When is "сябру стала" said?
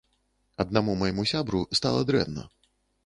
1.33-2.01